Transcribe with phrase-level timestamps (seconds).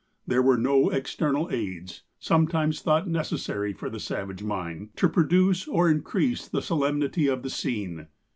[0.25, 5.91] There were no external aids, sometimes thought necessary for the savage mind, to produce or
[5.91, 8.07] increase the solemnity of the scene.